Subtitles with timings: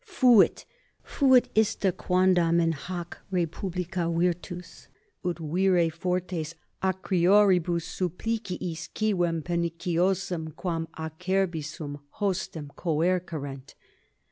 [0.03, 0.65] Fuit,
[1.03, 4.87] fuit ista quondam in hac re publica virtus,
[5.23, 13.75] ut viri fortes acrioribus suppliciis civem perniciosum quam acerbissimum hostem coërcerent.